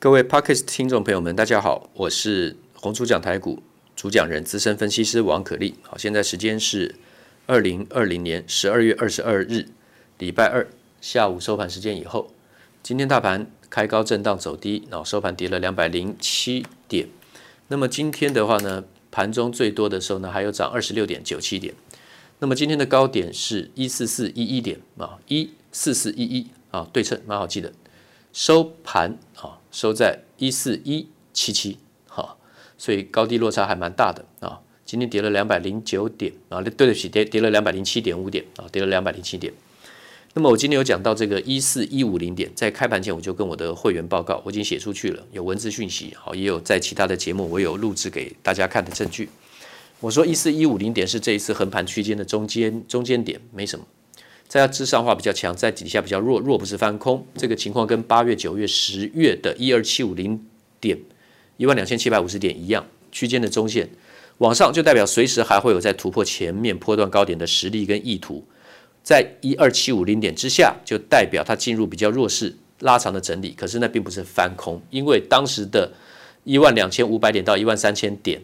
[0.00, 3.62] 各位 Podcast 听众朋友们，大家好，我是红猪讲台股
[3.94, 5.74] 主讲人资深分析师王可立。
[5.82, 6.94] 好，现在时间是
[7.46, 9.66] 二零二零年十二月二十二日，
[10.16, 10.66] 礼拜二
[11.02, 12.32] 下午收盘时间以后，
[12.82, 17.06] 今天大盘开高震荡走低，然后收盘跌了两百零七点。
[17.68, 21.74] 那么今天的话呢，盘中最多的时候呢，还有涨二十六点九七点。
[22.38, 27.70] 那么今天的高点是一四四一一点啊，一四四一一啊，对称蛮好记的。
[28.32, 32.36] 收盘啊，收在一四一七七，哈，
[32.78, 34.60] 所以高低落差还蛮大的啊。
[34.84, 39.52] 今天跌了两百零九点啊，对不起，跌跌了两百零七点五点啊，跌了两百零七点。
[40.34, 49.28] 那么我今天有讲到这个一四一五零点，在开盘前我就跟我的会员报告，我已经写出去了，有文字讯息，好，也有在其他的节目我有录制给大家看的证据。
[49.98, 53.84] 我说一四一五零点是这一次横盘区间的中间中间点，没什么。
[54.50, 57.24] 在它之上化比较强，在底下比较弱，弱不是翻空。
[57.36, 60.44] 这个情况跟八月、九月、十月的一二七五零
[60.80, 60.98] 点、
[61.56, 63.88] 一万两千七百五十点一样，区间的中线
[64.38, 68.44] 往上就代表随时还会有在突破前面波段高点的实力跟意图。
[69.04, 73.52] 在一二七五零点之下，就代表它进入比较弱势拉长的整理。
[73.56, 75.92] 可是那并不是翻空，因为当时的
[76.42, 78.42] 一万两千五百点到一万三千点。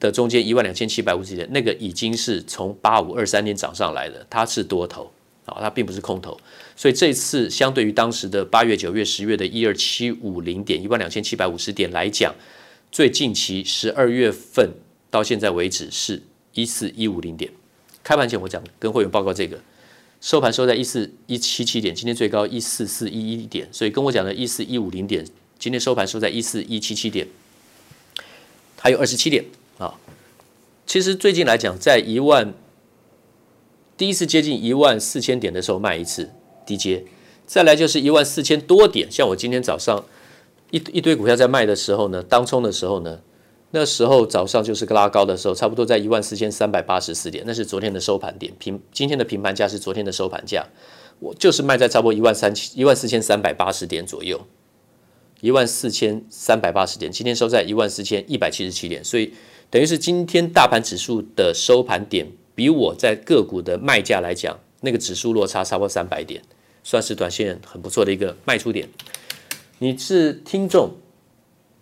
[0.00, 5.10] 的中间一万两千七百五十点，那个已经是从八五二三点涨上来的，它是多头
[5.44, 6.38] 啊，它并不是空头，
[6.76, 12.34] 所以这次相对于当时的八月、九月、十月的一二七五零点、一万两千七百五十点来讲，
[12.90, 14.70] 最近期十二月份
[15.10, 16.22] 到现在为止是
[16.54, 17.50] 一四一五零点。
[18.02, 19.60] 开盘前我讲跟会员报告这个，
[20.20, 25.26] 收盘收在一四一七七点，今天最高一四四一一点，所以跟我讲的一四一五零点，
[25.58, 27.26] 今天收盘收在一四一七七点，
[28.78, 29.44] 还有二十七点。
[30.88, 32.54] 其实最近来讲，在一万
[33.94, 36.30] 第一次接近一万四千点的时候卖一次
[36.64, 37.04] 低接，
[37.46, 39.06] 再来就是一万四千多点。
[39.12, 40.02] 像我今天早上
[40.70, 43.20] 一一堆股票在卖的时候呢，当冲的时候呢，
[43.72, 48.50] 那时候早上就是个拉高的时候，差不多在一万四千三百八十四点，那是昨天的收盘点。
[48.58, 50.66] 平今天的平盘价是昨天的收盘价，
[51.20, 54.40] 我就是卖在差不多一万三千一万四千三百八十点左右，
[55.42, 59.34] 一万四千三百八十点，今天收在一万四千一百七十七点，所以。
[59.70, 66.42] 等于是今天大盘指数的收盘点，比我在个股的卖价来讲，那个指数落差超过三百点，
[66.82, 68.88] 算是短线很不错的一个卖出点。
[69.78, 70.92] 你是听众，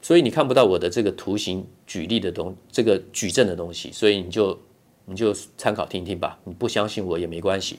[0.02, 4.58] 所以你看不到我的这个图形举例的东，这个矩阵的东西，所以你就
[5.04, 6.41] 你就参考听听吧。
[6.42, 7.78] 你不相信我也没关系，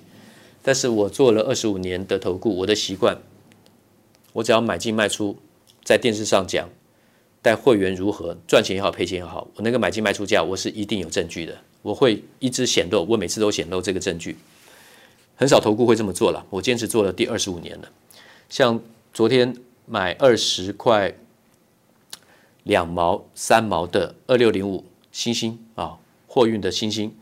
[0.63, 3.17] 但是我做了二十五年的投顾，我的习惯，
[4.31, 5.37] 我只要买进卖出，
[5.83, 6.69] 在电视上讲。
[7.47, 11.57] 带会员如何赚钱也好，赔钱也好，我那个买进卖出价，我是一定有证据的。
[11.81, 14.35] 我会一直显露，我每次都显露这个证据。
[15.37, 17.89] 很少投顾会这么做了，我坚持做了第二十五年了。
[18.49, 18.81] 像
[19.13, 19.55] 昨天
[19.85, 21.15] 买二十块
[22.63, 27.15] 两毛三毛的二六零五欣兴啊，货运的欣兴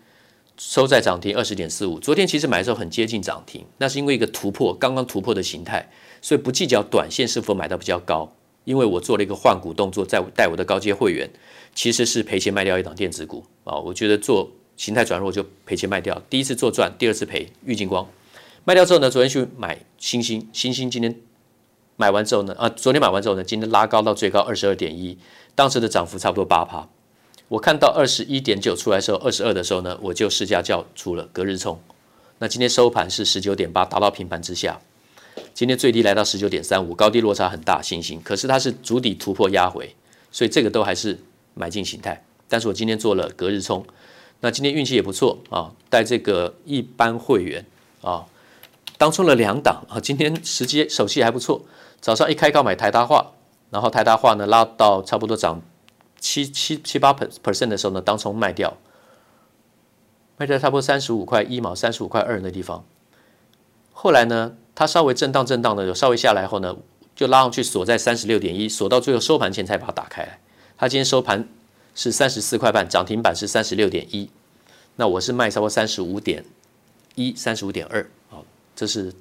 [0.58, 2.00] 收在涨停二十点四五。
[2.00, 5.88] 昨天其实买的时候很接近涨停，那是因为一个突破，刚刚突破的形态，
[6.20, 8.34] 所以不计较短线是否买到比较高。
[8.66, 11.30] 因为我做了一个换股动作，在带我的高阶会员，
[11.74, 13.78] 其实是赔钱卖掉一档电子股啊。
[13.78, 17.48] 我觉得做形态转弱就赔钱卖掉，第一次做赚，第二次赔。
[17.64, 18.06] 玉金光
[18.66, 21.16] 卖掉之后呢，昨天去买欣兴，欣兴今天
[21.96, 25.18] 买完之后呢，啊，昨天买完之后呢，今天拉高到最高二十二点一，
[25.54, 26.90] 当时的涨幅差不多八趴。
[27.48, 31.80] 我看到二十一点九出来的时候，二十二的时候呢，我就市价叫出了隔日冲。
[32.40, 34.82] 那今天收盘是十九点八，达到平盘之下。
[35.54, 38.22] 今天最低来到十九点三五，高低落差很大，欣兴。
[38.22, 39.96] 可是它是足底突破压回，
[40.32, 41.18] 所以这个都还是
[41.54, 42.24] 买进形态。
[42.50, 43.86] 但是我今天做了隔日冲，
[44.42, 47.66] 那今天运气也不错啊，带这个一般会员
[48.02, 48.26] 啊，
[48.98, 51.64] 当冲了两档啊，今天时机手气还不错。
[52.02, 53.32] 早上一开高买台达化，
[53.72, 55.62] 然后台达化呢拉到差不多涨
[56.20, 58.78] 七七七八 percent 的时候呢，当冲卖掉，
[60.38, 62.86] 卖掉差不多三十五块一毛，三十五块二的地方。
[63.92, 64.56] 后来呢？
[64.76, 66.76] 它稍微震荡震荡的，有稍微下来后呢，
[67.16, 70.40] 就拉上去锁在三十六点一，锁到最后收盘前才把它打开。
[70.78, 71.48] 它今天收盘
[71.96, 74.30] 是三十四块半，涨停板是三十六点一。
[74.98, 76.44] 那我是卖超过三十五点
[77.16, 78.06] 一，三十五点二。
[78.30, 78.44] 好，
[78.76, 79.14] 这是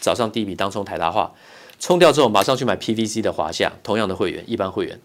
[0.00, 1.32] 早上第一笔当中台达化，
[1.78, 5.00] 冲掉之后马上去买 PVC 的华夏，同样的会员，一般会员，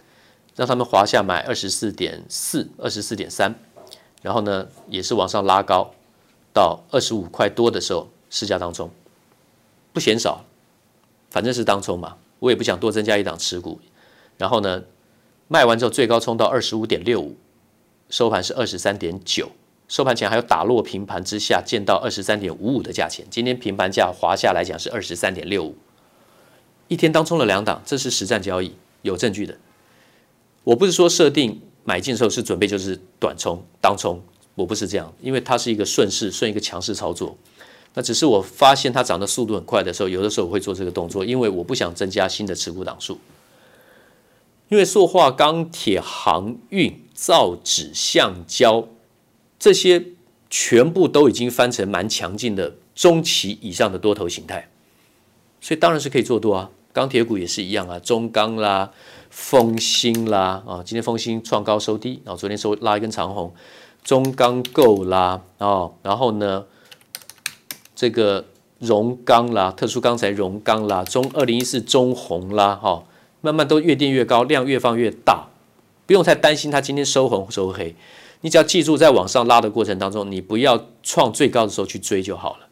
[0.57, 3.55] 让他们华夏买二十四点四，二十四点三，
[4.21, 5.91] 然后呢也是往上拉高
[6.53, 8.91] 到二十五块多的时候，市价当中。
[9.91, 10.45] 不嫌少，
[11.29, 13.79] 反正是当冲嘛，我也不想多增加一档持股。
[14.37, 14.83] 然后呢，
[15.47, 17.35] 卖完之后最高冲到二十五点六五，
[18.09, 19.51] 收盘是二十三点九，
[19.87, 23.25] 收盘前还有打落平盘之下见到二十三点五五的价钱。
[23.29, 25.75] 今天平盘价滑下来讲是二十三点六五，
[26.87, 29.57] 一天当冲了两档，这是实战交易，有证据的。
[30.63, 34.21] 我不是说设定买进的时候是准备就是短冲当冲，
[34.55, 37.35] 我不是这样，因为它是一个顺势顺一个强势操作。
[37.93, 43.19] 那只是我发现它涨的速度很快的时候，有的时候我会做这个动作，因为我不想增加新的持股档数。
[44.69, 48.87] 因为塑化、钢铁、航运、造纸、橡胶
[49.57, 50.05] 这些
[50.47, 54.69] 全部都已经翻成蛮强劲的中期以上的多头形态，
[55.59, 56.69] 所以当然是可以做多啊。
[56.93, 58.91] 钢铁股也是一样啊，中钢啦、
[59.31, 63.53] 丰兴啦啊，今天丰兴创高收低，然后昨天收拉一根长红，
[64.03, 66.65] 中钢构啦啊，然后呢
[67.99, 68.45] 这个
[68.79, 73.03] 荣钢啦、特殊钢材荣钢啦、中二零一四中鸿啦哈。
[73.41, 75.49] 慢慢都越垫越高，量越放越大，
[76.05, 77.93] 不用太担心它今天收红收黑。
[78.39, 82.67] 你只要记住，在往上拉的过程当中，你不要创最高的时候去追就好了。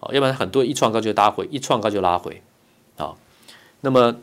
[0.00, 2.42] 好，要不然很多一创高就拉回，一创高就拉回。
[2.96, 3.16] 好，
[3.82, 4.16] 那么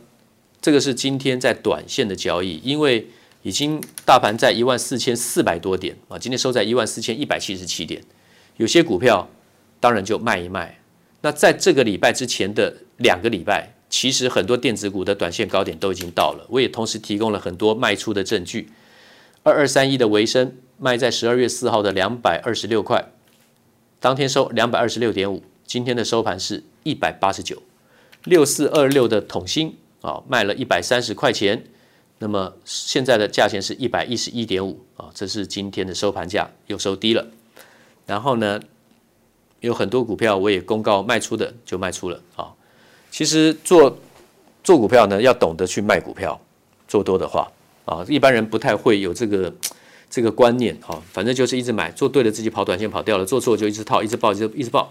[0.60, 3.08] 这个是今天在短线的交易，因为
[3.42, 8.02] 已经大盘在一万四千四百多点啊，今天收在一万四千一百七十七点，
[8.58, 9.26] 有些股票
[9.80, 10.78] 当然就卖一卖。
[11.22, 13.74] 那在这个礼拜之前的两个礼拜。
[13.92, 18.70] 其实很多电子股的短线高点都已经到了，我也同时提供了很多卖出的证据。
[19.42, 23.10] 二二三一的维生卖在十二月四号的两百二十六块，
[23.98, 27.60] 当天收两百二十六点五，今天的收盘是一百八十九。
[28.22, 31.64] 六四二六的统芯啊，卖了一百三十块钱，
[32.18, 37.26] 那么现在的价钱是一百一十一点五啊，这是今天的收盘价，又收低了。
[38.06, 38.60] 然后呢，
[39.60, 42.52] 有很多股票我也公告卖出的就卖出了啊。
[43.10, 43.98] 其实做
[44.62, 46.40] 做股票呢，要懂得去卖股票。
[46.88, 47.48] 做多的话
[47.84, 49.54] 啊，一般人不太会有这个
[50.10, 51.00] 这个观念哈。
[51.12, 54.90] 反正就是一直买，做对了自己跑短线跑掉了，做错就一直套，一直抱，一直一直抱。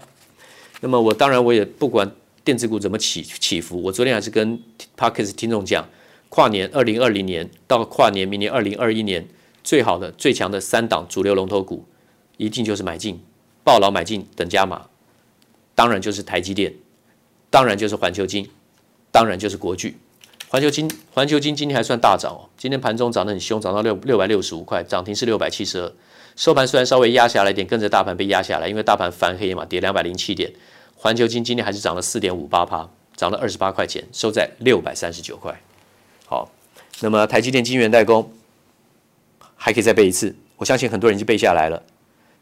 [0.80, 2.10] 那么我当然我也不管
[2.42, 3.82] 电子股怎么起起伏。
[3.82, 4.58] 我昨天还是跟
[4.96, 5.86] Podcast 听众讲，
[6.30, 9.28] 跨年二零二零年到跨年明年二零二一年，
[9.62, 11.84] 最好的最强的三档主流龙头股，
[12.38, 13.20] 一定就是买进，
[13.70, 14.86] 抱牢买进等加码，
[15.76, 16.74] 当然就是台积电。
[17.50, 18.50] 当然就是环球金，
[19.12, 19.96] 当然就是国巨。
[20.48, 25.92] 环球金，环球金今天还算大涨哦，今天盘中涨得很凶，涨到六六百六十五块，涨停是六百七十二。
[26.34, 30.52] 收盘虽然稍微压下来一点，跟着大盘被压下来，因为大盘翻黑嘛，跌两百零七点。
[30.96, 35.60] 环球金今天还是涨了四点五八趴，涨了二十八块钱，收在六百三十九块。
[36.26, 36.50] 好，
[37.02, 38.32] 那么台积电晶圆代工
[39.54, 41.80] 还可以再背一次，我相信很多人已经背下来了。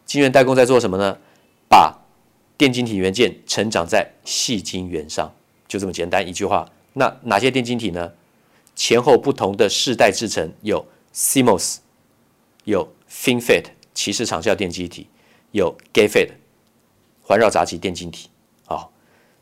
[0.09, 1.19] 晶圆代工在做什么呢？
[1.69, 1.95] 把
[2.57, 5.31] 电晶体元件成长在细晶圆上，
[5.69, 6.67] 就这么简单一句话。
[6.95, 8.11] 那哪些电晶体呢？
[8.75, 11.77] 前后不同的世代制程有 CMOS，
[12.65, 15.09] 有 FinFET 鳍式长效电晶体，
[15.51, 16.31] 有 GateFET
[17.23, 18.31] 环绕杂极电晶体。
[18.65, 18.91] 好，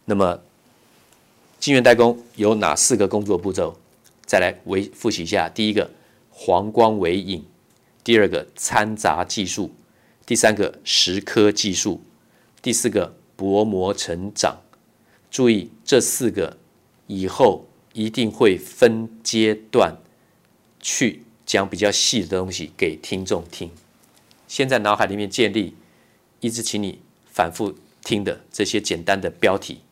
[0.06, 0.40] 那么
[1.60, 3.76] 晶圆代工有哪四个工作步骤？
[4.24, 5.88] 再来为复习一下：第一个
[6.30, 7.44] 黄光微影，
[8.02, 9.70] 第二个掺杂技术，
[10.26, 12.02] 第三个蚀刻技术。
[12.60, 14.56] 第四个薄膜成长，
[15.30, 16.58] 注意这四个
[17.06, 19.96] 以后一定会分阶段
[20.80, 23.70] 去讲比较细的东西给听众听。
[24.48, 25.76] 先在脑海里面建立，
[26.40, 29.82] 一直请你反复听的这些简单的标题，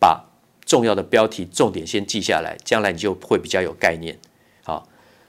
[0.00, 0.24] 把
[0.64, 4.18] 重要的标题重点先记下来，将来你就会比较有概念。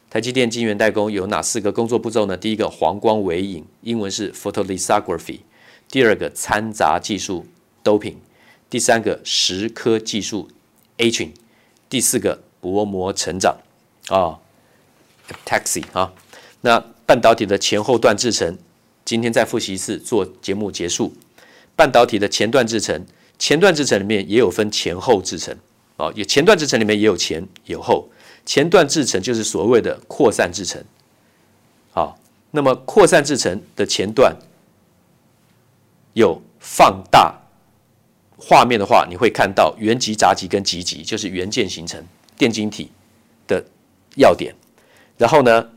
[0.09, 2.37] 台积电晶圆代工有哪四个工作步骤呢？
[2.37, 5.39] 第一个黄光微影，英文是 photolithography。
[5.89, 7.45] 第二个掺杂技术
[7.83, 8.15] doping，
[8.69, 10.47] 第三个蚀刻技术
[10.97, 11.31] etching，
[11.89, 13.57] 第四个薄膜成长
[14.07, 14.39] 啊
[15.45, 16.13] ，taxi 啊。
[16.61, 18.57] 那半导体的前后段制程，
[19.03, 21.13] 今天再复习一次，做节目结束。
[21.75, 23.05] 半导体的前段制程，
[23.37, 25.55] 前段制程里面也有分前后制程
[25.97, 28.09] 啊，也前段制程里面也有前有后。
[28.47, 30.81] 前段制程就是所谓的扩散制程。
[31.91, 32.17] 好，
[32.51, 34.35] 那么扩散制程的前段。
[36.13, 37.31] 有放大
[38.39, 42.03] 画面的话，你会看到原极、杂极跟极极，就是元件形成
[42.35, 42.89] 电晶体
[43.45, 43.63] 的
[44.15, 44.55] 要点。
[45.15, 45.69] 然后呢，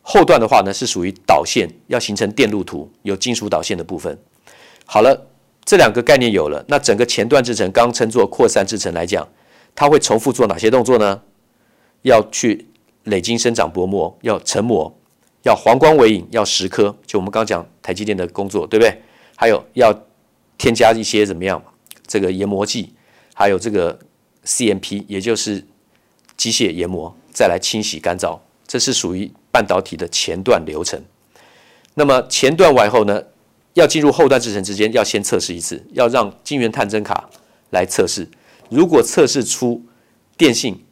[0.00, 4.16] 后段的话呢是属于导线，要形成电路图，有金属导线的部分。
[4.86, 5.26] 好了，
[5.66, 9.28] 这两个概念有了，那整个前段制程刚称作扩散制程来讲，
[9.74, 11.20] 它会重复做哪些动作呢？
[12.02, 12.66] 要去
[13.04, 14.94] 累积生长薄膜，要成膜，
[15.42, 19.00] 要黄光微影，要蚀刻，就我们刚讲台积电的工作，对不对？
[19.36, 19.92] 还有要
[20.56, 21.62] 添加一些怎么样？
[22.06, 22.92] 这个研磨剂，
[23.34, 23.98] 还有这个
[24.44, 25.64] CMP，也就是
[26.36, 31.02] 机械研磨，再来清洗干燥，这是属于半导体的前段流程。
[31.94, 33.22] 那么前段完后呢，
[33.74, 37.30] 要进入后段制程之间，要先测试一次，要让晶圆探针卡
[37.70, 38.28] 来测试。
[38.68, 39.82] 如果测试出
[40.36, 40.84] 电信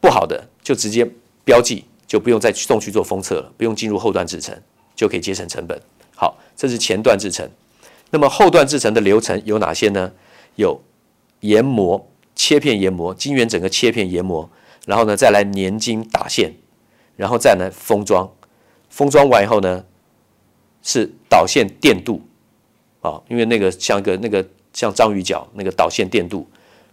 [0.00, 1.08] 不好的就直接
[1.44, 4.56] 标记，就不用再送去做封测了，不用进入后段制程，
[4.94, 5.80] 就可以节省成本。
[6.14, 7.48] 好，这是前段制程。
[8.10, 10.12] 那么后段制程的流程有哪些呢？
[10.56, 10.82] 有
[11.40, 14.50] 研磨、切片研磨，晶圆整个切片研磨，
[14.86, 16.54] 然后呢再来粘晶打线，
[17.16, 18.28] 然后再来封装。
[18.88, 19.84] 封装完以后呢，
[20.82, 22.22] 是导线电镀
[23.02, 26.46] 啊，因为那个像个那个像章鱼脚那个导线电镀，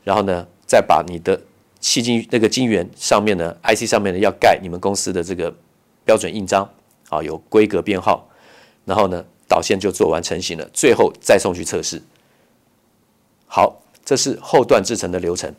[0.04, 1.42] 然后呢再把你的
[1.82, 5.56] 矽晶那个金源上面呢 IC 上面呢要盖你们公司的这个
[6.04, 6.70] 标准印章
[7.10, 8.28] 啊，有规格编号，
[8.86, 9.24] 然后呢。
[9.48, 12.02] 导线就做完成型了，最后再送去测试。
[13.46, 15.54] 好，这是后段制程的流程，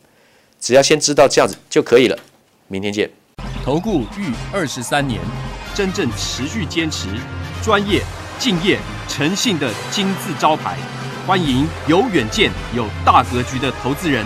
[0.59, 2.19] 只要先知道这样子就可以了。
[2.67, 3.09] 明天见。
[3.63, 5.21] 投顾逾二十三年，
[5.73, 7.07] 真正持续坚持、
[7.63, 8.03] 专业、
[8.37, 10.77] 敬业、诚信的金字招牌。
[11.25, 14.25] 欢迎有远见、有大格局的投资人